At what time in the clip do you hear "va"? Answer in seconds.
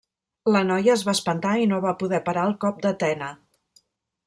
1.09-1.13, 1.85-1.93